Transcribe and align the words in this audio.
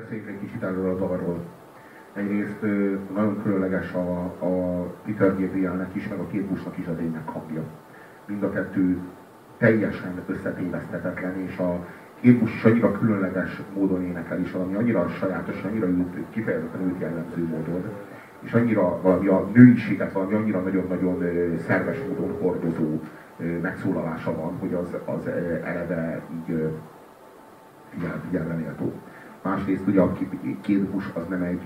Beszéljünk 0.00 0.28
egy 0.28 0.40
kicsit 0.40 0.62
erről 0.62 0.90
a 0.90 0.94
dalról. 0.94 1.44
Egyrészt 2.12 2.60
nagyon 3.14 3.42
különleges 3.42 3.92
a, 3.92 4.22
a 4.24 4.82
Peter 5.04 5.28
Gabrielnek 5.28 5.94
is, 5.94 6.08
meg 6.08 6.18
a 6.18 6.26
két 6.26 6.44
Bushnak 6.44 6.78
is 6.78 6.86
az 6.86 6.98
énnek 6.98 7.28
hangja. 7.28 7.62
Mind 8.26 8.42
a 8.42 8.50
kettő 8.50 8.98
teljesen 9.58 10.22
összetévesztetetlen, 10.26 11.40
és 11.40 11.58
a 11.58 11.86
két 12.20 12.38
Bush 12.38 12.54
is 12.54 12.64
annyira 12.64 12.98
különleges 12.98 13.62
módon 13.74 14.02
énekel 14.02 14.40
is, 14.40 14.52
valami 14.52 14.74
annyira 14.74 15.08
sajátos, 15.08 15.62
annyira 15.62 15.86
őt, 15.86 16.30
kifejezetten 16.30 16.80
őt 16.80 17.00
jellemző 17.00 17.46
módon, 17.46 17.82
és 18.40 18.52
annyira 18.52 19.00
valami 19.00 19.26
a 19.26 19.48
nőiséget, 19.54 20.12
valami 20.12 20.34
annyira 20.34 20.60
nagyon-nagyon 20.60 21.24
szerves 21.58 21.98
módon 22.08 22.38
hordozó 22.40 23.00
megszólalása 23.62 24.34
van, 24.36 24.56
hogy 24.58 24.74
az, 24.74 24.96
az 25.04 25.26
eleve 25.64 26.20
így 26.32 26.72
figyelme 28.24 28.54
méltó. 28.54 28.92
Másrészt 29.46 29.86
ugye 29.86 30.00
a 30.00 30.12
két 30.60 30.82
busz 30.82 31.10
az 31.14 31.26
nem 31.28 31.42
egy, 31.42 31.64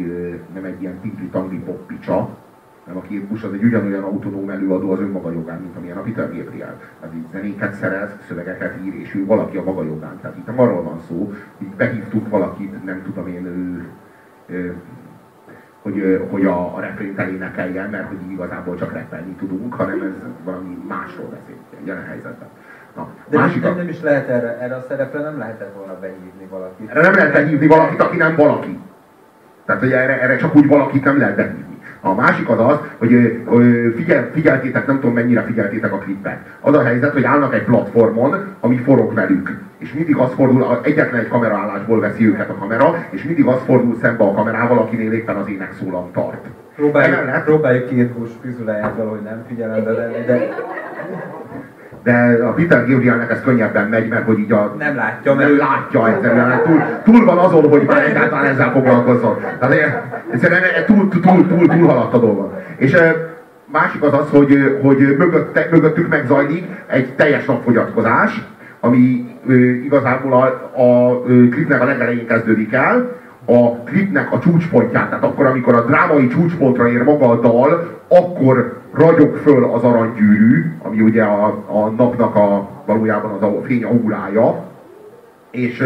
nem 0.55 0.65
egy 0.65 0.83
ilyen 0.83 1.01
tingli-tangli 1.01 1.59
poppicsa, 1.59 2.37
hanem 2.85 2.99
a 2.99 3.07
két 3.07 3.25
busz 3.25 3.43
az 3.43 3.53
egy 3.53 3.65
ugyanolyan 3.65 4.03
autonóm 4.03 4.51
előadó 4.51 4.91
az 4.91 5.01
önmaga 5.01 5.33
jogán, 5.33 5.61
mint 5.61 5.77
amilyen 5.77 5.97
a 5.97 6.01
Peter 6.01 6.37
Gabriel. 6.37 6.81
Tehát 7.01 7.15
így 7.15 7.25
zenéket 7.33 7.75
szerez, 7.75 8.11
szövegeket 8.27 8.85
ír, 8.85 8.95
és 8.95 9.15
ő 9.15 9.27
valaki 9.27 9.57
a 9.57 9.63
maga 9.63 9.83
jogán. 9.83 10.19
Tehát 10.21 10.37
itt 10.37 10.47
nem 10.47 10.61
arról 10.61 10.83
van 10.83 11.01
szó, 11.09 11.33
hogy 11.59 11.67
behívtuk 11.67 12.29
valakit, 12.29 12.85
nem 12.85 13.03
tudom 13.03 13.27
én, 13.27 13.47
ő, 13.47 13.89
ő, 14.47 14.77
hogy, 15.83 16.27
hogy 16.31 16.45
a, 16.45 16.77
a 16.77 16.81
refrént 16.81 17.19
elénekeljen, 17.19 17.91
mert 17.91 18.09
hogy 18.09 18.31
igazából 18.31 18.77
csak 18.77 18.93
repelni 18.93 19.33
tudunk, 19.33 19.75
hanem 19.75 20.03
ez 20.03 20.23
valami 20.45 20.79
másról 20.89 21.27
beszél, 21.27 21.57
jelen 21.85 22.05
helyzetben. 22.05 22.49
Na, 22.97 23.09
de 23.29 23.39
másik 23.39 23.63
nem, 23.63 23.77
nem 23.77 23.89
is 23.89 24.01
lehet 24.01 24.29
erre, 24.29 24.59
erre 24.61 24.75
a 24.75 24.85
szerepre 24.89 25.21
nem 25.21 25.39
lehetett 25.39 25.75
volna 25.75 25.99
behívni 26.01 26.47
valakit. 26.51 26.91
Erre 26.91 27.01
nem 27.01 27.15
lehet 27.15 27.33
behívni 27.33 27.67
valakit, 27.67 28.01
aki 28.01 28.17
nem 28.17 28.37
valaki. 28.37 28.79
Tehát, 29.65 29.81
hogy 29.81 29.93
erre, 29.93 30.21
erre 30.21 30.37
csak 30.37 30.57
úgy 30.57 30.67
valakit 30.67 31.05
nem 31.05 31.19
lehet 31.19 31.37
behívni. 31.37 31.70
A 32.01 32.15
másik 32.15 32.49
az 32.49 32.59
az, 32.59 32.79
hogy 32.99 33.43
figyel, 33.97 34.31
figyeltétek, 34.33 34.87
nem 34.87 35.01
tudom 35.01 35.15
mennyire 35.15 35.43
figyeltétek 35.43 35.93
a 35.93 35.99
klippet. 35.99 36.39
Az 36.61 36.75
a 36.75 36.83
helyzet, 36.83 37.13
hogy 37.13 37.25
állnak 37.25 37.55
egy 37.55 37.65
platformon, 37.65 38.35
ami 38.61 38.77
forog 38.77 39.15
velük. 39.15 39.59
És 39.79 39.93
mindig 39.93 40.17
az 40.17 40.33
fordul, 40.33 40.81
egyetlen 40.83 41.21
egy 41.21 41.29
kameraállásból 41.29 42.01
veszi 42.01 42.27
őket 42.27 42.51
a 42.51 42.55
kamera, 42.55 42.95
és 43.11 43.23
mindig 43.23 43.47
az 43.47 43.61
fordul 43.67 43.97
szembe 44.01 44.25
a 44.25 44.33
kamerával, 44.33 44.79
akinél 44.79 45.13
éppen 45.13 45.37
az 45.37 45.49
ének 45.49 45.73
szólam 45.73 46.11
tart. 46.13 46.47
Próbáljuk, 46.77 47.17
Emellett, 47.17 47.45
próbáljuk 47.45 47.89
Kirkus 47.89 48.31
fizuláját 48.43 48.97
valahogy 48.97 49.23
nem 49.23 49.45
figyelembe 49.49 49.93
venni, 49.93 50.25
de 50.27 50.55
de 52.03 52.39
a 52.45 52.53
Peter 52.53 52.87
Gabrielnek 52.87 53.31
ez 53.31 53.41
könnyebben 53.43 53.89
megy, 53.89 54.09
mert 54.09 54.25
hogy 54.25 54.39
így 54.39 54.53
a... 54.53 54.75
Nem 54.79 54.95
látja, 54.95 55.35
mert... 55.35 55.49
Nem 55.49 55.59
látja 55.59 56.09
egyszerűen, 56.09 56.63
túl, 56.65 56.83
túl 57.05 57.25
van 57.25 57.39
azon, 57.39 57.69
hogy 57.69 57.83
már 57.87 58.03
egyáltalán 58.03 58.45
ezzel 58.45 58.71
foglalkozzon. 58.71 59.39
Tehát 59.59 60.05
egyszerűen 60.31 60.61
túl, 60.87 61.09
túl, 61.09 61.21
túl, 61.21 61.47
túl, 61.47 61.67
túl 61.67 61.87
haladt 61.87 62.15
a 62.15 62.19
dolgon. 62.19 62.53
És 62.77 62.97
másik 63.65 64.03
az 64.03 64.13
az, 64.13 64.31
hogy, 64.31 64.79
hogy 64.83 65.15
mögötte, 65.19 65.69
mögöttük 65.71 66.09
megzajlik 66.09 66.65
egy 66.87 67.15
teljes 67.15 67.45
napfogyatkozás, 67.45 68.43
ami 68.81 69.37
igazából 69.85 70.33
a, 70.33 70.45
a 70.83 71.21
klipnek 71.23 71.83
a 71.83 71.85
legelején 71.85 72.27
kezdődik 72.27 72.73
el, 72.73 73.20
a 73.45 73.75
klipnek 73.85 74.33
a 74.33 74.39
csúcspontját, 74.39 75.09
tehát 75.09 75.25
akkor, 75.25 75.47
amikor 75.47 75.75
a 75.75 75.85
drámai 75.85 76.29
csúcspontra 76.29 76.89
ér 76.89 77.03
maga 77.03 77.29
a 77.29 77.41
dal, 77.41 78.01
akkor 78.09 78.81
ragyog 78.93 79.37
föl 79.37 79.65
az 79.65 79.83
aranygyűrű, 79.83 80.73
ami 80.83 81.01
ugye 81.01 81.23
a, 81.23 81.65
a 81.67 81.89
napnak 81.89 82.35
a, 82.35 82.69
valójában 82.87 83.31
az 83.31 83.43
a 83.43 83.63
fény 83.63 83.85
aurája, 83.85 84.65
és, 85.51 85.85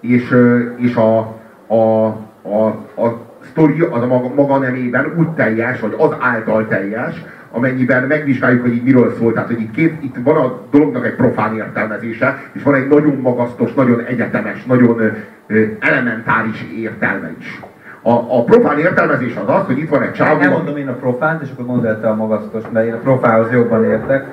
és, 0.00 0.34
és 0.76 0.94
a, 0.94 1.18
a, 1.66 2.04
a, 2.42 2.66
a 2.96 3.22
sztori 3.50 3.80
az 3.80 4.02
a 4.02 4.06
maga, 4.06 4.34
maga 4.34 4.58
nemében 4.58 5.14
úgy 5.18 5.28
teljes, 5.28 5.80
vagy 5.80 5.94
az 5.98 6.10
által 6.20 6.66
teljes, 6.66 7.24
amennyiben 7.54 8.02
megvizsgáljuk, 8.02 8.62
hogy 8.62 8.74
így 8.74 8.82
miről 8.82 9.14
szól. 9.18 9.32
Tehát, 9.32 9.48
hogy 9.48 9.60
itt, 9.60 9.70
két, 9.70 10.02
itt 10.02 10.14
van 10.22 10.36
a 10.36 10.60
dolognak 10.70 11.06
egy 11.06 11.14
profán 11.14 11.56
értelmezése, 11.56 12.42
és 12.52 12.62
van 12.62 12.74
egy 12.74 12.88
nagyon 12.88 13.16
magasztos, 13.16 13.74
nagyon 13.74 14.00
egyetemes, 14.00 14.64
nagyon 14.64 15.00
ö, 15.46 15.62
elementáris 15.80 16.66
értelme 16.76 17.30
is. 17.38 17.60
A, 18.02 18.10
a 18.10 18.44
profán 18.44 18.78
értelmezés 18.78 19.36
az 19.36 19.48
az, 19.54 19.66
hogy 19.66 19.78
itt 19.78 19.88
van 19.88 20.02
egy 20.02 20.12
csávó... 20.12 20.40
Elmondom 20.40 20.76
én 20.76 20.88
a 20.88 20.92
profánt, 20.92 21.42
és 21.42 21.48
akkor 21.52 21.64
mondd 21.64 21.86
el 21.86 22.00
te 22.00 22.08
a 22.08 22.14
magasztos, 22.14 22.62
mert 22.72 22.86
én 22.86 22.92
a 22.92 22.98
profához 22.98 23.52
jobban 23.52 23.84
értek. 23.84 24.26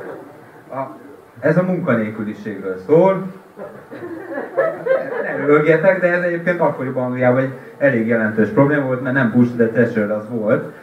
A, 0.70 0.80
ez 1.40 1.58
a 1.58 1.64
munkanélküliségről 1.64 2.78
szól. 2.88 3.28
Nem 5.24 5.46
rögjetek, 5.46 6.02
de 6.02 6.12
ez 6.12 6.24
egyébként 6.24 6.59
akkoriban 6.59 7.03
Angliában 7.03 7.42
egy 7.42 7.53
elég 7.78 8.08
jelentős 8.08 8.50
probléma 8.50 8.86
volt, 8.86 9.02
mert 9.02 9.16
nem 9.16 9.32
Bush, 9.36 9.56
de 9.56 9.68
Thatcher 9.68 10.12
az 10.12 10.30
volt 10.30 10.74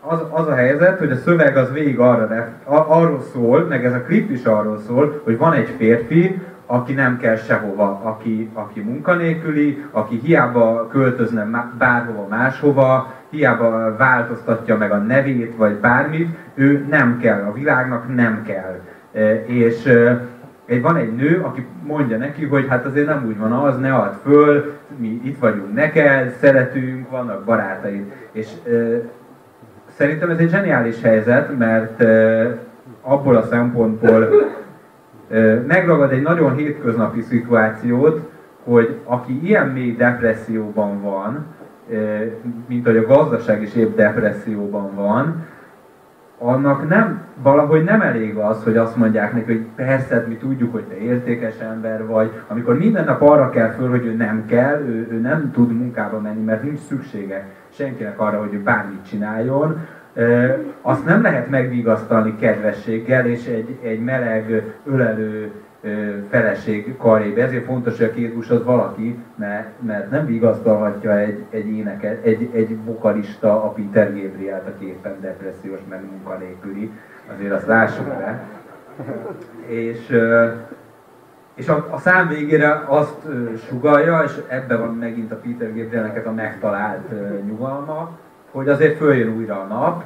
az, 0.00 0.20
az 0.30 0.46
a 0.46 0.54
helyzet, 0.54 0.98
hogy 0.98 1.10
a 1.10 1.16
szöveg 1.16 1.56
az 1.56 1.72
végig 1.72 1.98
arra, 1.98 2.48
arról 2.64 3.22
szól, 3.32 3.60
meg 3.68 3.84
ez 3.84 3.92
a 3.92 4.02
klip 4.02 4.30
is 4.30 4.44
arról 4.44 4.78
szól, 4.78 5.20
hogy 5.24 5.38
van 5.38 5.52
egy 5.52 5.74
férfi, 5.76 6.40
aki 6.66 6.92
nem 6.92 7.18
kell 7.18 7.36
sehova, 7.36 8.00
aki, 8.02 8.50
aki 8.52 8.80
munkanélküli, 8.80 9.84
aki 9.90 10.20
hiába 10.24 10.88
költözne 10.90 11.70
bárhova 11.78 12.26
máshova, 12.28 13.12
hiába 13.30 13.96
változtatja 13.96 14.76
meg 14.76 14.90
a 14.92 14.96
nevét, 14.96 15.56
vagy 15.56 15.74
bármit, 15.74 16.36
ő 16.54 16.86
nem 16.90 17.18
kell, 17.18 17.44
a 17.44 17.52
világnak 17.52 18.14
nem 18.14 18.42
kell. 18.42 18.80
E, 19.12 19.44
és 19.44 19.86
e, 19.86 20.80
van 20.80 20.96
egy 20.96 21.14
nő, 21.14 21.40
aki 21.44 21.66
mondja 21.82 22.16
neki, 22.16 22.44
hogy 22.44 22.66
hát 22.68 22.84
azért 22.84 23.06
nem 23.06 23.24
úgy 23.26 23.38
van 23.38 23.52
az, 23.52 23.78
ne 23.78 23.94
add 23.94 24.12
föl, 24.22 24.72
mi 24.96 25.20
itt 25.24 25.38
vagyunk 25.38 25.74
neked, 25.74 26.30
szeretünk, 26.40 27.10
vannak 27.10 27.44
barátaid. 27.44 28.12
És 28.32 28.48
e, 28.66 28.70
Szerintem 29.98 30.30
ez 30.30 30.38
egy 30.38 30.50
zseniális 30.50 31.02
helyzet, 31.02 31.58
mert 31.58 32.04
abból 33.02 33.36
a 33.36 33.42
szempontból 33.42 34.28
megragad 35.66 36.12
egy 36.12 36.22
nagyon 36.22 36.56
hétköznapi 36.56 37.20
szituációt, 37.20 38.20
hogy 38.64 39.00
aki 39.04 39.40
ilyen 39.42 39.68
mély 39.68 39.94
depresszióban 39.94 41.02
van, 41.02 41.46
mint 42.66 42.86
hogy 42.86 42.96
a 42.96 43.06
gazdaság 43.06 43.62
is 43.62 43.74
épp 43.74 43.96
depresszióban 43.96 44.94
van, 44.94 45.46
annak 46.38 46.88
nem, 46.88 47.20
valahogy 47.42 47.84
nem 47.84 48.00
elég 48.00 48.36
az, 48.36 48.64
hogy 48.64 48.76
azt 48.76 48.96
mondják 48.96 49.32
neki, 49.32 49.52
hogy 49.52 49.66
persze, 49.74 50.24
mi 50.28 50.36
tudjuk, 50.36 50.72
hogy 50.72 50.84
te 50.84 50.96
értékes 50.96 51.58
ember 51.58 52.06
vagy, 52.06 52.42
amikor 52.46 52.78
minden 52.78 53.04
nap 53.04 53.22
arra 53.22 53.50
kell 53.50 53.70
föl, 53.70 53.90
hogy 53.90 54.06
ő 54.06 54.12
nem 54.12 54.46
kell, 54.46 54.80
ő, 54.80 55.08
ő 55.10 55.20
nem 55.20 55.50
tud 55.52 55.72
munkába 55.72 56.20
menni, 56.20 56.42
mert 56.42 56.62
nincs 56.62 56.78
szüksége 56.78 57.46
senkinek 57.68 58.20
arra, 58.20 58.38
hogy 58.38 58.54
ő 58.54 58.62
bármit 58.62 59.06
csináljon, 59.08 59.86
azt 60.82 61.04
nem 61.04 61.22
lehet 61.22 61.50
megvigasztalni 61.50 62.36
kedvességgel 62.36 63.26
és 63.26 63.46
egy, 63.46 63.78
egy 63.82 64.00
meleg, 64.00 64.74
ölelő 64.84 65.50
feleség 66.30 66.96
karébe. 66.96 67.42
Ezért 67.42 67.64
fontos, 67.64 67.96
hogy 67.96 68.06
a 68.06 68.14
két 68.14 68.34
busz 68.34 68.50
az 68.50 68.64
valaki, 68.64 69.18
mert, 69.34 69.68
mert 69.86 70.10
nem 70.10 70.26
vigasztalhatja 70.26 71.18
egy, 71.18 71.44
egy 71.50 71.66
éneket, 71.66 72.24
egy, 72.24 72.50
egy 72.52 72.84
vokalista 72.84 73.64
a 73.64 73.68
Peter 73.68 74.14
Gabriel, 74.14 74.62
aki 74.66 74.86
éppen 74.86 75.20
depressziós, 75.20 75.80
meg 75.88 76.00
munkanélküli. 76.10 76.90
Azért 77.36 77.52
azt 77.52 77.66
lássuk 77.66 78.06
be. 78.06 78.42
És, 79.66 80.16
és 81.54 81.68
a, 81.68 81.86
a 81.90 81.98
szám 81.98 82.28
végére 82.28 82.84
azt 82.86 83.26
sugalja, 83.68 84.22
és 84.24 84.32
ebben 84.48 84.80
van 84.80 84.94
megint 84.94 85.32
a 85.32 85.36
Peter 85.36 85.74
Gabrielnek 85.74 86.26
a 86.26 86.32
megtalált 86.32 87.08
nyugalma, 87.46 88.18
hogy 88.50 88.68
azért 88.68 88.96
följön 88.96 89.36
újra 89.36 89.60
a 89.60 89.66
nap, 89.66 90.04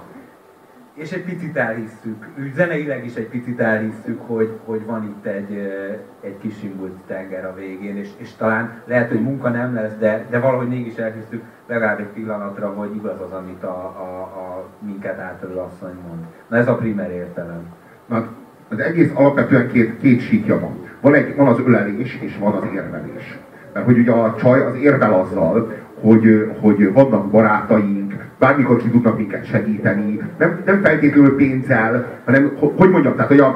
és 0.95 1.13
egy 1.13 1.25
picit 1.25 1.57
elhisszük, 1.57 2.27
úgy 2.39 2.53
zeneileg 2.55 3.05
is 3.05 3.15
egy 3.15 3.29
picit 3.29 3.61
elhisszük, 3.61 4.21
hogy, 4.27 4.59
hogy 4.65 4.85
van 4.87 5.05
itt 5.05 5.27
egy, 5.27 5.73
egy 6.21 6.39
kis 6.39 6.59
simbult 6.59 6.93
tenger 7.07 7.45
a 7.45 7.55
végén, 7.55 7.97
és, 7.97 8.09
és 8.17 8.35
talán 8.35 8.83
lehet, 8.85 9.09
hogy 9.09 9.23
munka 9.23 9.49
nem 9.49 9.75
lesz, 9.75 9.97
de, 9.99 10.27
de 10.31 10.39
valahogy 10.39 10.69
mégis 10.69 10.97
elhisszük 10.97 11.43
legalább 11.67 11.99
egy 11.99 12.07
pillanatra, 12.07 12.69
hogy 12.69 12.95
igaz 12.95 13.21
az, 13.21 13.33
amit 13.33 13.63
a, 13.63 13.85
a, 13.85 14.21
a 14.21 14.65
minket 14.87 15.19
általú 15.19 15.59
asszony 15.59 15.95
mond. 16.09 16.25
Na 16.49 16.57
ez 16.57 16.69
a 16.69 16.75
primer 16.75 17.11
értelem. 17.11 17.63
Na, 18.07 18.27
az 18.69 18.79
egész 18.79 19.11
alapvetően 19.15 19.69
két, 19.69 19.99
két 20.01 20.21
síkja 20.21 20.61
van. 20.61 20.89
Van, 21.01 21.15
egy, 21.15 21.37
van 21.37 21.47
az 21.47 21.59
ölelés, 21.67 22.19
és 22.21 22.39
van 22.39 22.53
az 22.53 22.65
érvelés. 22.75 23.39
Mert 23.73 23.87
hogy 23.87 23.99
ugye 23.99 24.13
a 24.13 24.35
csaj 24.35 24.61
az 24.61 24.75
érvel 24.75 25.13
azzal, 25.13 25.73
hogy, 26.01 26.53
hogy 26.61 26.93
vannak 26.93 27.31
barátaink, 27.31 28.02
bármikor 28.43 28.77
ki 28.77 28.89
tudnak 28.89 29.17
minket 29.17 29.47
segíteni, 29.47 30.21
nem, 30.39 30.61
nem 30.65 30.81
feltétlenül 30.83 31.37
pénzzel, 31.37 32.07
hanem, 32.25 32.53
hogy 32.77 32.91
mondjam, 32.91 33.15
tehát 33.15 33.29
hogy 33.29 33.41
a, 33.41 33.47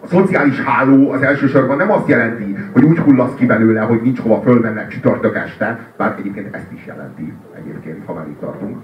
a 0.00 0.06
szociális 0.06 0.60
háló 0.60 1.10
az 1.10 1.22
elsősorban 1.22 1.76
nem 1.76 1.92
azt 1.92 2.08
jelenti, 2.08 2.56
hogy 2.72 2.82
úgy 2.82 2.98
hullasz 2.98 3.34
ki 3.34 3.46
belőle, 3.46 3.80
hogy 3.80 4.00
nincs 4.02 4.20
hova 4.20 4.40
fölmennek 4.40 4.88
csütörtök 4.88 5.36
este, 5.36 5.78
bár 5.96 6.14
egyébként 6.18 6.54
ezt 6.54 6.72
is 6.72 6.86
jelenti, 6.86 7.32
egyébként, 7.56 8.04
ha 8.06 8.12
már 8.12 8.26
itt 8.28 8.40
tartunk, 8.40 8.76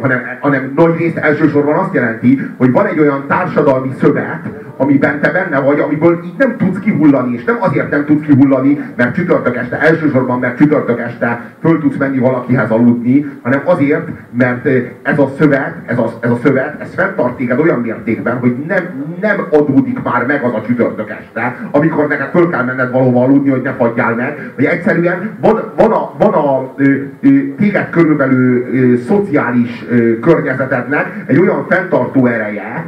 hanem, 0.00 0.20
hanem 0.40 0.72
nagy 0.76 0.96
részt 0.96 1.16
elsősorban 1.16 1.74
azt 1.74 1.94
jelenti, 1.94 2.40
hogy 2.56 2.72
van 2.72 2.86
egy 2.86 2.98
olyan 2.98 3.24
társadalmi 3.28 3.92
szövet, 3.98 4.48
amiben 4.76 5.20
te 5.20 5.30
benne 5.30 5.60
vagy, 5.60 5.80
amiből 5.80 6.20
így 6.24 6.34
nem 6.38 6.56
tudsz 6.56 6.78
kihullani, 6.78 7.34
és 7.34 7.44
nem 7.44 7.56
azért 7.60 7.90
nem 7.90 8.04
tudsz 8.04 8.26
kihullani, 8.26 8.80
mert 8.96 9.14
csütörtök 9.14 9.56
este, 9.56 9.80
elsősorban 9.80 10.38
mert 10.38 10.56
csütörtök 10.56 11.00
este 11.00 11.40
föl 11.60 11.80
tudsz 11.80 11.96
menni 11.96 12.18
valakihez 12.18 12.70
aludni, 12.70 13.26
hanem 13.42 13.60
azért, 13.64 14.08
mert 14.30 14.66
ez 15.02 15.18
a 15.18 15.32
szövet, 15.38 15.74
ez 15.86 15.98
a, 15.98 16.12
ez 16.20 16.30
a 16.30 16.38
szövet, 16.42 16.80
ez 16.80 16.94
fenntart 16.94 17.36
téged 17.36 17.58
olyan 17.58 17.80
mértékben, 17.80 18.38
hogy 18.38 18.56
nem, 18.68 19.04
nem 19.20 19.46
adódik 19.50 20.02
már 20.02 20.26
meg 20.26 20.42
az 20.42 20.54
a 20.54 20.62
csütörtök 20.66 21.10
este, 21.10 21.56
amikor 21.70 22.06
neked 22.06 22.28
föl 22.30 22.50
kell 22.50 22.64
menned 22.64 22.90
valóban 22.90 23.22
aludni, 23.22 23.50
hogy 23.50 23.62
ne 23.62 23.72
fagyjál 23.72 24.14
meg, 24.14 24.50
hogy 24.54 24.64
egyszerűen 24.64 25.30
van, 25.40 25.72
van 25.76 25.92
a, 25.92 26.12
van 26.18 26.32
a 26.32 26.72
ö, 26.76 26.84
ö, 27.20 27.28
téged 27.58 27.90
körülbelül 27.90 28.66
ö, 28.66 28.96
szociális 28.96 29.84
ö, 29.90 30.18
környezetednek 30.18 31.24
egy 31.26 31.38
olyan 31.38 31.66
fenntartó 31.68 32.26
ereje, 32.26 32.84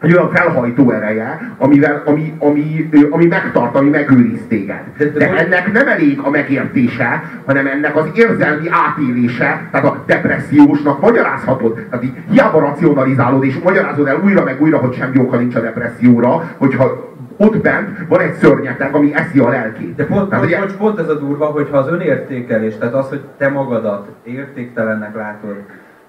egy 0.00 0.12
olyan 0.12 0.30
felhajtó 0.30 0.90
ereje, 0.90 1.54
amivel, 1.58 2.02
ami, 2.04 2.34
ami, 2.38 2.88
ami 3.10 3.26
megtart, 3.26 3.76
ami 3.76 3.88
megőriz 3.88 4.40
téged. 4.48 4.82
De 5.14 5.36
ennek 5.36 5.72
nem 5.72 5.88
elég 5.88 6.18
a 6.22 6.30
megértése, 6.30 7.22
hanem 7.44 7.66
ennek 7.66 7.96
az 7.96 8.06
érzelmi 8.14 8.68
átélése, 8.70 9.68
tehát 9.70 9.86
a 9.86 10.02
depressziósnak 10.06 11.00
magyarázhatod, 11.00 11.74
tehát 11.90 12.04
így 12.04 12.12
hiába 12.30 12.60
racionalizálod, 12.60 13.44
és 13.44 13.58
magyarázod 13.58 14.06
el 14.06 14.20
újra 14.24 14.44
meg 14.44 14.62
újra, 14.62 14.78
hogy 14.78 14.94
semmi 14.94 15.18
oka 15.18 15.36
nincs 15.36 15.54
a 15.54 15.60
depresszióra, 15.60 16.54
hogyha 16.56 17.14
ott 17.36 17.60
bent 17.60 17.98
van 18.08 18.20
egy 18.20 18.32
szörnyeteg, 18.32 18.94
ami 18.94 19.14
eszi 19.14 19.38
a 19.38 19.48
lelkét. 19.48 19.94
De 19.94 20.04
pont, 20.04 20.28
tehát, 20.28 20.44
pont, 20.44 20.64
ugye... 20.64 20.76
pont 20.78 20.98
ez 20.98 21.08
a 21.08 21.14
durva, 21.14 21.46
hogyha 21.46 21.76
az 21.76 21.88
önértékelés, 21.88 22.78
tehát 22.78 22.94
az, 22.94 23.08
hogy 23.08 23.20
te 23.38 23.48
magadat 23.48 24.08
értéktelennek 24.22 25.14
látod, 25.14 25.56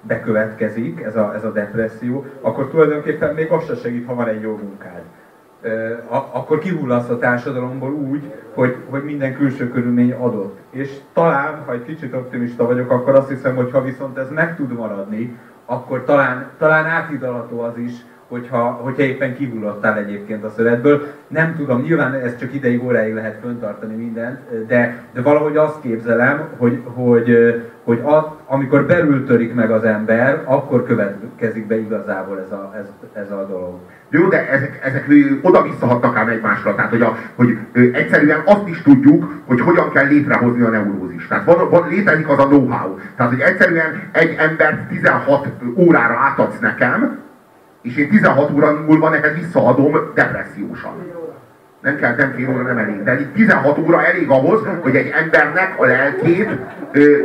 bekövetkezik, 0.01 1.01
ez 1.01 1.15
a, 1.15 1.33
ez 1.35 1.43
a 1.43 1.51
depresszió, 1.51 2.25
akkor 2.41 2.69
tulajdonképpen 2.69 3.33
még 3.33 3.51
az 3.51 3.65
se 3.65 3.75
segít, 3.75 4.05
ha 4.05 4.15
van 4.15 4.27
egy 4.27 4.41
jó 4.41 4.59
munkád. 4.63 5.01
akkor 6.31 6.59
kihullasz 6.59 7.09
a 7.09 7.17
társadalomból 7.17 7.91
úgy, 7.91 8.31
hogy, 8.53 8.75
hogy 8.89 9.03
minden 9.03 9.33
külső 9.33 9.69
körülmény 9.69 10.11
adott. 10.11 10.59
És 10.69 10.97
talán, 11.13 11.63
ha 11.65 11.73
egy 11.73 11.83
kicsit 11.83 12.13
optimista 12.13 12.65
vagyok, 12.65 12.91
akkor 12.91 13.15
azt 13.15 13.29
hiszem, 13.29 13.55
hogy 13.55 13.71
ha 13.71 13.81
viszont 13.81 14.17
ez 14.17 14.29
meg 14.29 14.55
tud 14.55 14.73
maradni, 14.73 15.37
akkor 15.65 16.03
talán, 16.03 16.49
talán 16.57 16.85
áthidalható 16.85 17.59
az 17.59 17.77
is, 17.77 17.93
hogyha, 18.27 18.59
hogyha 18.59 19.03
éppen 19.03 19.35
kihullottál 19.35 19.97
egyébként 19.97 20.43
a 20.43 20.49
szövetből. 20.49 21.07
Nem 21.27 21.55
tudom, 21.55 21.81
nyilván 21.81 22.13
ez 22.13 22.37
csak 22.37 22.53
ideig, 22.53 22.83
óráig 22.83 23.13
lehet 23.13 23.39
föntartani 23.41 23.95
mindent, 23.95 24.65
de, 24.67 25.03
de 25.13 25.21
valahogy 25.21 25.57
azt 25.57 25.81
képzelem, 25.81 26.47
hogy, 26.57 26.81
hogy, 26.83 27.55
hogy 27.83 27.99
a, 27.99 28.37
amikor 28.45 28.85
belül 28.85 29.25
törik 29.25 29.53
meg 29.53 29.71
az 29.71 29.83
ember, 29.83 30.41
akkor 30.45 30.85
következik 30.85 31.67
be 31.67 31.79
igazából 31.79 32.39
ez 32.45 32.51
a, 32.51 32.73
ez, 32.77 32.85
ez 33.13 33.31
a 33.31 33.45
dolog. 33.49 33.79
Jó, 34.09 34.27
de 34.27 34.49
ezek, 34.49 34.79
ezek 34.83 35.07
oda-vissza 35.41 35.85
hatnak 35.85 36.17
ám 36.17 36.27
egymásra. 36.27 36.75
Tehát, 36.75 36.89
hogy, 36.89 37.01
a, 37.01 37.17
hogy 37.35 37.57
egyszerűen 37.93 38.41
azt 38.45 38.67
is 38.67 38.81
tudjuk, 38.81 39.33
hogy 39.45 39.61
hogyan 39.61 39.91
kell 39.91 40.07
létrehozni 40.07 40.61
a 40.61 40.69
neurózis. 40.69 41.27
Tehát 41.27 41.45
van, 41.45 41.69
van, 41.69 41.87
létezik 41.89 42.29
az 42.29 42.39
a 42.39 42.47
know-how. 42.47 42.97
Tehát, 43.15 43.31
hogy 43.31 43.41
egyszerűen 43.41 44.09
egy 44.11 44.35
embert 44.37 44.87
16 44.87 45.47
órára 45.75 46.15
átadsz 46.15 46.59
nekem, 46.59 47.25
és 47.87 47.97
én 47.97 48.09
16 48.09 48.51
óra 48.51 48.83
múlva 48.87 49.09
neked 49.09 49.39
visszaadom 49.39 50.11
depressziósan. 50.13 50.93
Nem 51.81 51.97
kell, 51.97 52.15
nem 52.15 52.33
fél 52.35 52.49
óra, 52.49 52.61
nem 52.61 52.77
elég. 52.77 53.03
De 53.03 53.17
16 53.33 53.77
óra 53.77 54.05
elég 54.05 54.29
ahhoz, 54.29 54.61
hogy 54.79 54.95
egy 54.95 55.11
embernek 55.15 55.79
a 55.79 55.85
lelkét 55.85 56.49
ö, 56.91 57.17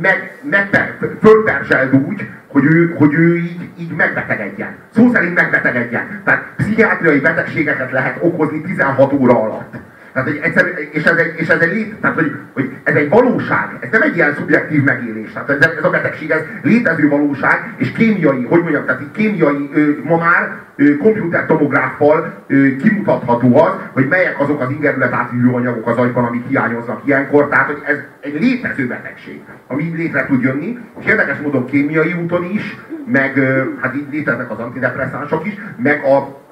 meg, 0.00 0.38
meg 0.42 0.96
fölperseld 1.20 1.94
úgy, 1.94 2.28
hogy 2.46 2.64
ő, 2.64 2.94
hogy 2.98 3.14
ő 3.14 3.36
így, 3.36 3.68
így 3.78 3.90
megbetegedjen. 3.96 4.74
Szó 4.94 5.10
szerint 5.12 5.34
megbetegedjen. 5.34 6.20
Tehát 6.24 6.44
pszichiátriai 6.56 7.20
betegségeket 7.20 7.90
lehet 7.90 8.18
okozni 8.20 8.60
16 8.60 9.12
óra 9.12 9.42
alatt. 9.42 9.74
Tehát, 10.16 10.30
hogy 10.30 10.40
egyszer, 10.42 10.66
és 10.90 11.04
ez 11.04 11.16
egy, 11.16 11.34
és 11.36 11.48
ez 11.48 11.60
egy 11.60 11.94
tehát, 12.00 12.16
hogy, 12.16 12.32
hogy 12.52 12.70
ez 12.82 12.94
egy 12.94 13.08
valóság, 13.08 13.76
ez 13.80 13.88
nem 13.90 14.02
egy 14.02 14.16
ilyen 14.16 14.34
szubjektív 14.34 14.82
megélés. 14.82 15.32
Tehát 15.32 15.50
ez, 15.50 15.70
ez 15.78 15.84
a 15.84 15.90
betegség, 15.90 16.30
ez 16.30 16.40
létező 16.62 17.08
valóság, 17.08 17.74
és 17.76 17.92
kémiai, 17.92 18.44
hogy 18.44 18.60
mondjam, 18.60 18.84
tehát 18.84 19.02
kémiai, 19.12 19.70
ma 20.04 20.16
már 20.16 20.58
komputertomográffal 20.98 22.44
kimutatható 22.82 23.58
az, 23.58 23.72
hogy 23.92 24.06
melyek 24.08 24.40
azok 24.40 24.60
az 24.60 24.70
ingerület 24.70 25.12
átvívő 25.12 25.50
anyagok 25.50 25.88
az 25.88 25.96
agyban, 25.96 26.24
amik 26.24 26.46
hiányoznak 26.48 27.00
ilyenkor. 27.04 27.48
Tehát, 27.48 27.66
hogy 27.66 27.82
ez 27.86 27.96
egy 28.20 28.40
létező 28.40 28.86
betegség, 28.86 29.40
ami 29.66 29.92
létre 29.96 30.26
tud 30.26 30.42
jönni, 30.42 30.78
és 31.00 31.06
érdekes 31.06 31.38
módon 31.38 31.66
kémiai 31.66 32.12
úton 32.22 32.44
is, 32.52 32.76
meg 33.06 33.38
hát 33.80 33.94
így 33.94 34.06
léteznek 34.10 34.50
az 34.50 34.58
antidepresszánsok 34.58 35.46
is, 35.46 35.54
meg 35.82 36.04
a 36.04 36.44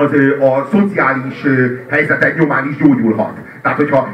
az, 0.00 0.12
a 0.40 0.68
szociális 0.70 1.46
helyzetek 1.90 2.38
nyomán 2.38 2.68
is 2.68 2.76
gyógyulhat. 2.76 3.38
Tehát, 3.62 3.78
hogyha 3.78 4.08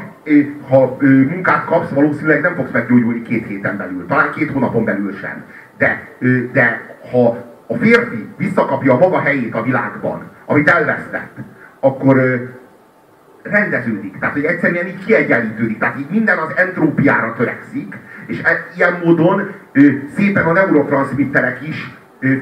ha 0.69 0.97
munkát 1.29 1.65
kapsz, 1.65 1.89
valószínűleg 1.89 2.41
nem 2.41 2.55
fogsz 2.55 2.71
meggyógyulni 2.71 3.21
két 3.21 3.47
héten 3.47 3.77
belül, 3.77 4.05
talán 4.05 4.31
két 4.31 4.51
hónapon 4.51 4.85
belül 4.85 5.13
sem. 5.13 5.43
De, 5.77 6.07
de 6.53 6.95
ha 7.11 7.45
a 7.67 7.73
férfi 7.73 8.27
visszakapja 8.37 8.93
a 8.93 8.97
maga 8.97 9.19
helyét 9.19 9.53
a 9.53 9.61
világban, 9.61 10.21
amit 10.45 10.69
elvesztett, 10.69 11.37
akkor 11.79 12.17
rendeződik. 13.43 14.19
Tehát, 14.19 14.35
hogy 14.35 14.43
egyszerűen 14.43 14.87
így 14.87 15.05
kiegyenlítődik. 15.05 15.77
Tehát 15.77 15.99
így 15.99 16.09
minden 16.09 16.37
az 16.37 16.51
entrópiára 16.55 17.33
törekszik, 17.37 17.97
és 18.25 18.41
e, 18.43 18.65
ilyen 18.75 19.01
módon 19.03 19.51
szépen 20.15 20.45
a 20.45 20.51
neurotranszmitterek 20.51 21.67
is 21.67 21.91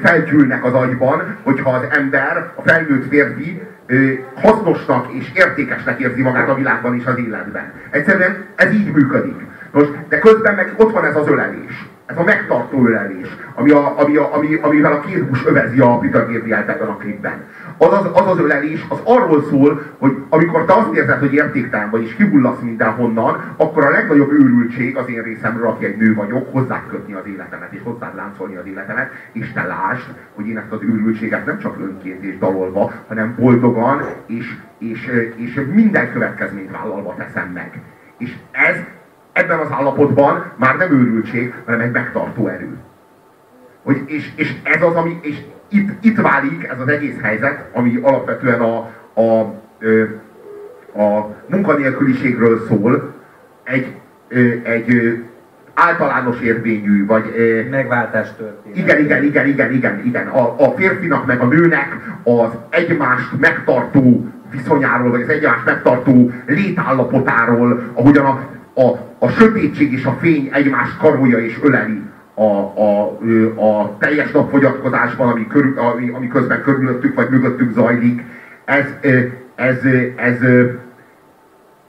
felgyűlnek 0.02 0.64
az 0.64 0.72
agyban, 0.72 1.36
hogyha 1.42 1.70
az 1.70 1.82
ember, 1.90 2.50
a 2.54 2.62
felnőtt 2.62 3.08
férfi 3.08 3.62
hasznosnak 4.34 5.12
és 5.12 5.30
értékesnek 5.34 6.00
érzi 6.00 6.22
magát 6.22 6.48
a 6.48 6.54
világban 6.54 6.94
és 6.94 7.04
az 7.04 7.18
életben. 7.18 7.72
Egyszerűen 7.90 8.44
ez 8.54 8.72
így 8.72 8.92
működik. 8.92 9.36
Most, 9.70 10.08
de 10.08 10.18
közben 10.18 10.54
meg 10.54 10.74
ott 10.76 10.92
van 10.92 11.04
ez 11.04 11.16
az 11.16 11.28
ölelés. 11.28 11.84
Ez 12.06 12.16
a 12.16 12.22
megtartó 12.22 12.86
ölelés, 12.86 13.28
ami 13.54 13.70
a, 13.70 14.00
ami 14.00 14.16
a, 14.16 14.34
ami, 14.34 14.58
amivel 14.62 14.92
a 14.92 15.00
két 15.00 15.24
övezi 15.46 15.80
a 15.80 15.98
Peter 15.98 16.26
Gabriel 16.32 16.64
ebben 16.66 16.88
a 16.88 16.96
klipben 16.96 17.44
az 17.78 17.92
az, 17.92 18.10
az 18.12 18.26
az 18.26 18.38
ölelés, 18.38 18.84
az 18.88 19.00
arról 19.04 19.42
szól, 19.42 19.82
hogy 19.98 20.16
amikor 20.28 20.64
te 20.64 20.72
azt 20.72 20.94
érzed, 20.94 21.18
hogy 21.18 21.32
értéktelen 21.32 21.90
vagy, 21.90 22.02
és 22.02 22.14
kihullasz 22.14 22.60
mindenhonnan, 22.60 23.54
akkor 23.56 23.84
a 23.84 23.90
legnagyobb 23.90 24.32
őrültség 24.32 24.96
az 24.96 25.08
én 25.08 25.22
részemről, 25.22 25.66
aki 25.66 25.84
egy 25.84 25.96
nő 25.96 26.14
vagyok, 26.14 26.52
hozzá 26.52 26.82
kötni 26.88 27.12
az 27.12 27.26
életemet, 27.26 27.72
és 27.72 27.80
hozzá 27.82 28.12
láncolni 28.16 28.56
az 28.56 28.66
életemet, 28.66 29.10
és 29.32 29.52
te 29.52 29.62
lásd, 29.62 30.06
hogy 30.34 30.48
én 30.48 30.58
ezt 30.58 30.72
az 30.72 30.82
őrültséget 30.82 31.46
nem 31.46 31.58
csak 31.58 31.78
önként 31.80 32.22
és 32.22 32.38
dalolva, 32.38 32.92
hanem 33.08 33.34
boldogan, 33.38 34.02
és, 34.26 34.56
és, 34.78 35.10
és 35.36 35.60
minden 35.72 36.12
következményt 36.12 36.70
vállalva 36.70 37.14
teszem 37.16 37.48
meg. 37.48 37.80
És 38.18 38.36
ez 38.50 38.76
ebben 39.32 39.58
az 39.58 39.70
állapotban 39.70 40.52
már 40.56 40.76
nem 40.76 40.92
őrültség, 40.92 41.54
hanem 41.64 41.80
egy 41.80 41.90
megtartó 41.90 42.46
erő. 42.46 42.76
Hogy, 43.82 44.02
és, 44.06 44.32
és 44.36 44.54
ez 44.62 44.82
az, 44.82 44.94
ami, 44.94 45.18
és 45.22 45.36
itt, 45.68 45.90
itt 46.00 46.20
válik 46.20 46.64
ez 46.64 46.80
az 46.80 46.88
egész 46.88 47.20
helyzet, 47.22 47.64
ami 47.72 47.98
alapvetően 48.02 48.60
a, 48.60 48.90
a, 49.14 49.40
a 51.02 51.34
munkanélküliségről 51.46 52.66
szól, 52.68 53.14
egy, 53.64 53.94
egy 54.62 55.18
általános 55.74 56.40
érvényű, 56.40 57.06
vagy... 57.06 57.24
Megváltás 57.70 58.28
történet. 58.36 58.78
Igen, 58.78 59.04
igen, 59.04 59.24
igen, 59.24 59.46
igen, 59.46 59.72
igen, 59.72 60.02
igen. 60.04 60.26
A, 60.26 60.54
a 60.58 60.74
férfinak 60.76 61.26
meg 61.26 61.40
a 61.40 61.46
nőnek 61.46 61.96
az 62.22 62.50
egymást 62.70 63.38
megtartó 63.40 64.26
viszonyáról, 64.50 65.10
vagy 65.10 65.22
az 65.22 65.28
egymást 65.28 65.64
megtartó 65.64 66.32
létállapotáról, 66.46 67.90
ahogyan 67.92 68.24
a, 68.24 68.48
a, 68.80 68.98
a 69.18 69.28
sötétség 69.28 69.92
és 69.92 70.04
a 70.04 70.16
fény 70.20 70.48
egymást 70.52 70.98
karolja 70.98 71.38
és 71.38 71.58
öleli 71.62 72.02
a, 72.38 72.72
a, 72.80 73.18
a 73.56 73.96
teljes 73.98 74.30
napfogyatkozásban, 74.30 75.28
ami, 75.28 75.46
körül, 75.46 75.78
ami, 75.78 76.10
ami 76.10 76.28
közben 76.28 76.62
körülöttük 76.62 77.14
vagy 77.14 77.30
mögöttük 77.30 77.72
zajlik, 77.72 78.22
ez, 78.64 78.86
ez, 79.54 79.84
ez 80.16 80.38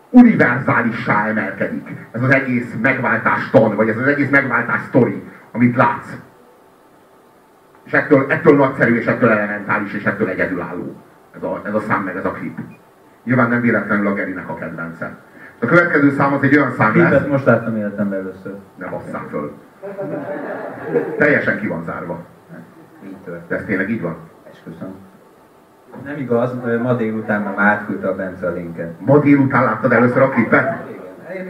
univerzálissá 0.10 1.28
emelkedik. 1.28 1.96
Ez 2.12 2.24
az 2.24 2.30
egész 2.30 2.74
megváltás 2.82 3.50
tan, 3.50 3.76
vagy 3.76 3.90
ez 3.90 3.98
az 3.98 4.08
egész 4.08 4.30
megváltás 4.30 4.82
sztori, 4.88 5.24
amit 5.52 5.76
látsz. 5.76 6.16
És 7.84 7.92
ettől, 7.92 8.26
ettől 8.30 8.56
nagyszerű, 8.56 8.96
és 8.96 9.06
ettől 9.06 9.30
elementális, 9.30 9.94
és 9.94 10.04
ettől 10.04 10.30
egyedülálló. 10.30 10.96
Ez 11.36 11.44
a, 11.44 11.62
ez 11.66 11.74
a 11.74 11.80
szám, 11.80 12.04
meg 12.04 12.16
ez 12.16 12.26
a 12.26 12.32
klip. 12.32 12.58
Nyilván 13.24 13.50
nem 13.50 13.62
véletlenül 13.62 14.08
a 14.08 14.14
Gerinek 14.14 14.50
a 14.50 14.56
kedvence. 14.56 15.18
A 15.60 15.66
következő 15.66 16.12
szám 16.12 16.34
az 16.34 16.44
egy 16.44 16.56
olyan 16.56 16.72
szám 16.72 16.98
lesz... 16.98 17.28
most 17.28 17.46
láttam 17.46 17.78
életemben 17.78 18.20
először. 18.20 18.56
Ne 18.76 18.88
basszál 18.88 19.26
föl. 19.30 19.54
Teljesen 21.18 21.60
ki 21.60 21.68
van 21.68 21.84
zárva. 21.86 22.20
De 23.48 23.56
ez 23.56 23.64
tényleg 23.66 23.90
így 23.90 24.02
van? 24.02 24.16
Esküszöm. 24.52 24.96
Nem 26.06 26.18
igaz, 26.18 26.52
ma 26.82 26.94
délután 26.94 27.42
már 27.42 27.54
átküldte 27.58 28.08
a 28.08 28.16
Bence 28.16 28.48
a 28.48 28.52
linket. 28.52 28.92
Ma 29.00 29.18
délután 29.18 29.64
láttad 29.64 29.92
először 29.92 30.22
a 30.22 30.30
klipet? 30.30 30.74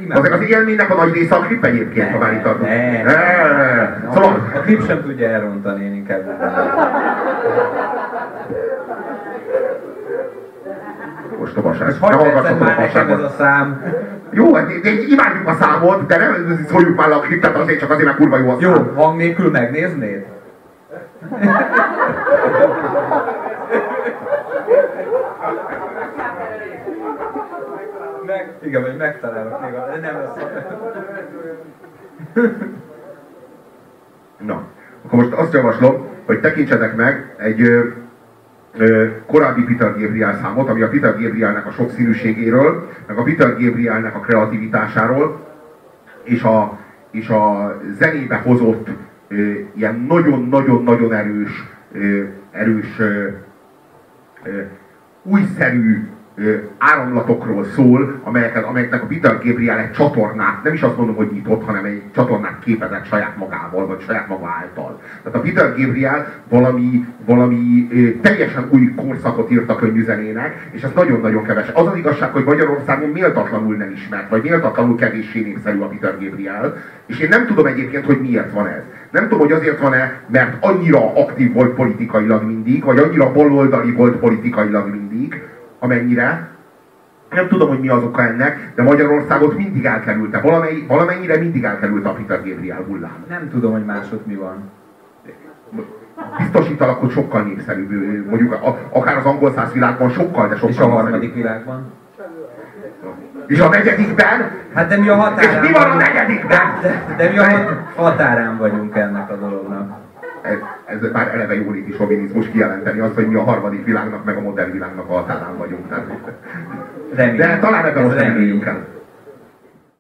Azért 0.09 0.33
az 0.33 0.41
élménynek 0.41 0.89
a 0.89 0.95
nagy 0.95 1.13
része 1.13 1.35
a 1.35 1.39
klip 1.39 1.63
egyébként, 1.63 2.11
ha 2.11 2.17
már 2.17 2.33
itt 2.33 2.41
tartunk. 2.41 2.69
Ne, 2.69 3.03
ne. 3.03 4.11
Szóval... 4.13 4.51
A 4.55 4.59
klip 4.59 4.85
sem 4.85 5.01
tudja 5.01 5.29
elrontani, 5.29 5.83
én 5.83 5.93
inkább. 5.93 6.23
Most 11.39 11.99
hagyj 11.99 12.29
percet 12.29 12.59
már 12.59 12.77
nekem 12.77 13.09
ez 13.09 13.21
a 13.21 13.29
szám. 13.29 13.83
Jó, 14.37 14.51
de, 14.51 14.79
de 14.83 14.89
imádjuk 14.91 15.47
a 15.47 15.53
számot, 15.53 16.07
de 16.07 16.17
nem 16.17 16.65
szóljuk 16.69 16.97
már 16.97 17.11
a 17.11 17.19
kriptet 17.19 17.55
azért, 17.55 17.79
csak 17.79 17.89
azért, 17.89 18.05
mert 18.05 18.17
kurva 18.17 18.37
jó 18.37 18.49
a 18.49 18.57
Jó, 18.59 18.71
hang 18.95 19.17
nélkül 19.17 19.51
megnéznéd? 19.51 20.25
Meg, 28.25 28.53
igen, 28.61 28.81
vagy 28.81 28.97
megtalálok 28.97 29.61
még, 29.61 29.71
de 29.71 29.99
nem 30.01 30.17
lesz. 30.21 30.45
Na, 34.37 34.61
akkor 35.05 35.19
most 35.19 35.33
azt 35.33 35.53
javaslom, 35.53 36.07
hogy 36.25 36.39
tekintsetek 36.39 36.95
meg 36.95 37.33
egy 37.37 37.61
korábbi 39.25 39.63
Peter 39.63 39.91
Gabriel 39.99 40.39
számot, 40.41 40.69
ami 40.69 40.81
a 40.81 40.87
Peter 40.87 41.21
Gabrielnek 41.21 41.65
a 41.65 41.71
sokszínűségéről, 41.71 42.89
meg 43.07 43.17
a 43.17 43.23
Peter 43.23 43.49
Gabrielnek 43.59 44.15
a 44.15 44.19
kreativitásáról, 44.19 45.47
és 46.23 46.43
a, 46.43 46.79
és 47.11 47.29
a 47.29 47.75
zenébe 47.97 48.35
hozott 48.35 48.87
ilyen 49.75 50.05
nagyon-nagyon-nagyon 50.07 51.13
erős, 51.13 51.63
erős 52.51 53.01
újszerű 55.23 56.07
áramlatokról 56.77 57.65
szól, 57.65 58.19
amelyeket, 58.23 58.63
amelyeknek 58.63 59.03
a 59.03 59.05
Peter 59.05 59.37
Gabriel 59.43 59.77
egy 59.79 59.91
csatornát, 59.91 60.63
nem 60.63 60.73
is 60.73 60.81
azt 60.81 60.97
mondom, 60.97 61.15
hogy 61.15 61.29
nyitott, 61.31 61.65
hanem 61.65 61.85
egy 61.85 62.01
csatornát 62.15 62.59
képezett 62.63 63.05
saját 63.05 63.37
magával, 63.37 63.87
vagy 63.87 64.01
saját 64.05 64.27
maga 64.27 64.47
által. 64.61 65.01
Tehát 65.23 65.37
a 65.37 65.41
Peter 65.41 65.75
Gabriel 65.77 66.33
valami, 66.49 67.05
valami 67.25 67.87
teljesen 68.21 68.67
új 68.69 68.93
korszakot 68.95 69.51
írt 69.51 69.69
a 69.69 69.75
könyvüzenének, 69.75 70.67
és 70.71 70.81
ez 70.81 70.91
nagyon-nagyon 70.95 71.43
keves. 71.43 71.69
Az 71.73 71.87
az 71.87 71.95
igazság, 71.95 72.31
hogy 72.31 72.43
Magyarországon 72.43 73.09
méltatlanul 73.09 73.75
nem 73.75 73.91
ismert, 73.91 74.29
vagy 74.29 74.43
méltatlanul 74.43 74.95
kevéssé 74.95 75.41
népszerű 75.41 75.79
a 75.79 75.87
Peter 75.87 76.17
Gabriel, 76.19 76.77
és 77.05 77.19
én 77.19 77.29
nem 77.29 77.45
tudom 77.45 77.65
egyébként, 77.65 78.05
hogy 78.05 78.21
miért 78.21 78.51
van 78.51 78.67
ez. 78.67 78.83
Nem 79.11 79.23
tudom, 79.23 79.39
hogy 79.39 79.51
azért 79.51 79.79
van-e, 79.79 80.21
mert 80.27 80.65
annyira 80.65 81.15
aktív 81.15 81.53
volt 81.53 81.73
politikailag 81.73 82.43
mindig, 82.43 82.83
vagy 82.83 82.97
annyira 82.97 83.31
baloldali 83.31 83.91
volt 83.91 84.15
politikailag 84.15 84.89
mindig, 84.89 85.41
amennyire, 85.79 86.47
nem 87.29 87.47
tudom, 87.47 87.69
hogy 87.69 87.79
mi 87.79 87.89
az 87.89 88.03
oka 88.03 88.21
ennek, 88.21 88.71
de 88.75 88.83
Magyarországot 88.83 89.57
mindig 89.57 89.85
elkerülte. 89.85 90.39
Valamely, 90.39 90.85
valamennyire 90.87 91.37
mindig 91.37 91.63
elkerülte 91.63 92.09
a 92.09 92.13
Peter 92.13 92.37
Gabriel 92.43 92.83
hullám. 92.87 93.25
Nem 93.29 93.49
tudom, 93.49 93.71
hogy 93.71 93.85
másod 93.85 94.21
mi 94.25 94.35
van. 94.35 94.71
Biztosítalak, 96.37 96.99
hogy 96.99 97.11
sokkal 97.11 97.41
népszerűbb, 97.41 98.25
mondjuk 98.29 98.57
akár 98.89 99.17
az 99.17 99.25
angol 99.25 99.51
száz 99.51 99.71
világban 99.71 100.09
sokkal, 100.09 100.47
de 100.47 100.55
sokkal 100.55 100.69
És 100.69 100.79
a 100.79 100.87
harmadik 100.89 101.33
világban? 101.33 101.91
És 103.47 103.59
a 103.59 103.69
negyedikben? 103.69 104.51
Hát 104.73 104.87
de 104.87 104.97
mi 104.97 105.07
a 105.07 105.15
határán 105.15 105.63
És 105.63 105.69
mi 105.69 105.73
van 105.73 105.91
a 105.91 105.95
negyedikben? 105.95 106.79
De, 106.81 107.15
de, 107.17 107.29
mi 107.29 107.37
a 107.37 107.45
határán 107.95 108.57
vagyunk 108.57 108.95
ennek 108.95 109.26
a 109.26 109.26
ez, 111.03 111.11
már 111.11 111.33
eleve 111.33 111.55
jóléti 111.55 111.91
sovinizmus 111.91 112.49
kijelenteni 112.49 112.99
azt, 112.99 113.13
hogy 113.13 113.27
mi 113.27 113.35
a 113.35 113.43
harmadik 113.43 113.85
világnak, 113.85 114.23
meg 114.23 114.37
a 114.37 114.41
modern 114.41 114.71
világnak 114.71 115.09
a 115.09 115.13
határán 115.13 115.57
vagyunk. 115.57 115.89
Tehát, 117.15 117.35
de 117.35 117.57
talán 117.59 117.85
ebben 117.85 118.03
most 118.03 118.15
nem 118.15 118.61
el. 118.65 118.96